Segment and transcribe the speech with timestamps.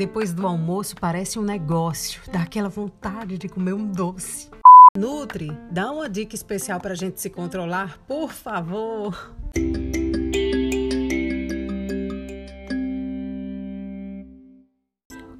[0.00, 4.48] depois do almoço parece um negócio, dá aquela vontade de comer um doce.
[4.96, 9.34] Nutri, dá uma dica especial para a gente se controlar, por favor.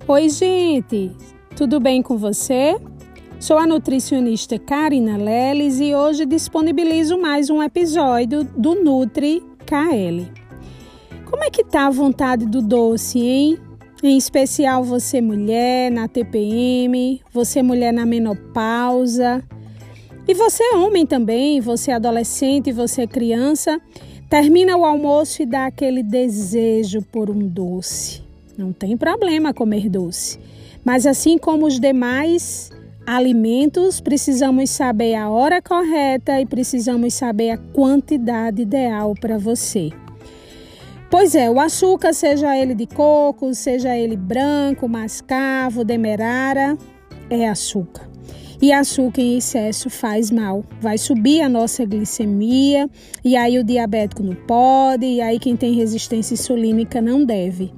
[0.07, 1.17] Oi, gente,
[1.57, 2.79] tudo bem com você?
[3.41, 10.31] Sou a nutricionista Karina Leles e hoje disponibilizo mais um episódio do Nutri KL.
[11.25, 13.70] Como é que tá a vontade do doce, hein?
[14.03, 19.45] Em especial você mulher na TPM, você mulher na menopausa.
[20.27, 23.79] E você homem também, você adolescente, você criança,
[24.31, 28.23] termina o almoço e dá aquele desejo por um doce.
[28.57, 30.39] Não tem problema comer doce.
[30.83, 32.71] Mas assim como os demais
[33.07, 39.91] alimentos, precisamos saber a hora correta e precisamos saber a quantidade ideal para você.
[41.11, 46.79] Pois é, o açúcar, seja ele de coco, seja ele branco, mascavo, demerara,
[47.29, 48.09] é açúcar.
[48.63, 50.65] E açúcar em excesso faz mal.
[50.81, 52.89] Vai subir a nossa glicemia,
[53.25, 57.73] e aí o diabético não pode, e aí quem tem resistência insulínica não deve.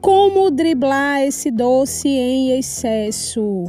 [0.00, 3.66] Como driblar esse doce em excesso?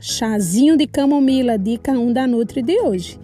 [0.00, 3.18] Chazinho de camomila, dica 1 da Nutri de hoje.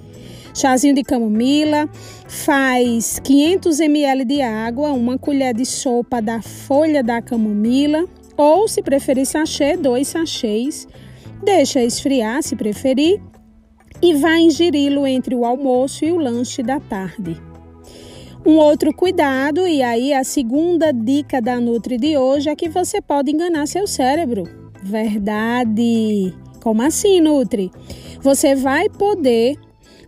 [0.55, 1.89] Chazinho de camomila,
[2.29, 8.05] faz 500 ml de água, uma colher de sopa da folha da camomila,
[8.37, 10.87] ou se preferir sachê, dois sachês.
[11.43, 13.21] Deixa esfriar, se preferir,
[14.01, 17.37] e vai ingeri-lo entre o almoço e o lanche da tarde.
[18.47, 23.01] Um outro cuidado, e aí a segunda dica da Nutri de hoje é que você
[23.01, 24.45] pode enganar seu cérebro.
[24.83, 26.33] Verdade!
[26.63, 27.73] Como assim, Nutri?
[28.21, 29.57] Você vai poder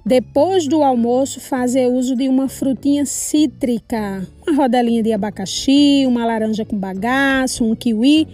[0.06, 6.64] depois do almoço, fazer uso de uma frutinha cítrica, uma rodelinha de abacaxi, uma laranja
[6.64, 8.28] com bagaço, um kiwi,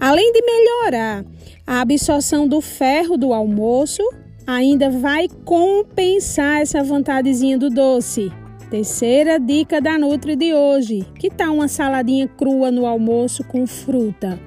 [0.00, 1.22] além de melhorar
[1.66, 4.02] a absorção do ferro do almoço,
[4.46, 8.32] ainda vai compensar essa vantadezinha do doce.
[8.70, 14.40] Terceira dica da Nutri de hoje: que tal uma saladinha crua no almoço com fruta?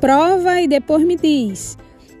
[0.00, 1.76] Prova e depois me diz.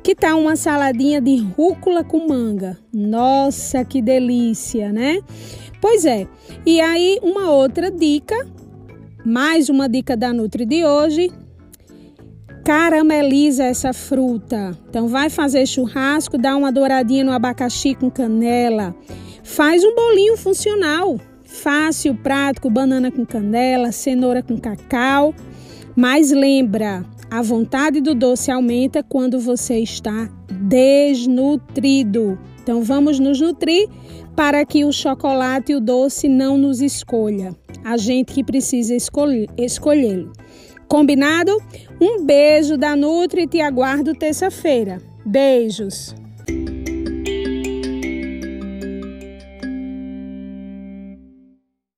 [0.08, 2.78] Que tal uma saladinha de rúcula com manga?
[2.90, 5.20] Nossa, que delícia, né?
[5.82, 6.26] Pois é.
[6.64, 8.34] E aí, uma outra dica,
[9.22, 11.30] mais uma dica da Nutri de hoje.
[12.64, 14.74] Carameliza essa fruta.
[14.88, 18.96] Então, vai fazer churrasco, dá uma douradinha no abacaxi com canela.
[19.44, 21.20] Faz um bolinho funcional.
[21.44, 25.34] Fácil, prático, banana com canela, cenoura com cacau.
[25.94, 32.38] Mas lembra, a vontade do doce aumenta quando você está desnutrido.
[32.62, 33.88] Então vamos nos nutrir
[34.34, 37.54] para que o chocolate e o doce não nos escolha.
[37.84, 40.32] A gente que precisa escolhê-lo.
[40.86, 41.52] Combinado?
[42.00, 45.02] Um beijo da Nutri e te aguardo terça-feira.
[45.24, 46.14] Beijos!